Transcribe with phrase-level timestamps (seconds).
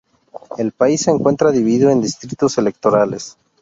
[0.57, 3.37] El país se encuentra dividido en distritos electorales.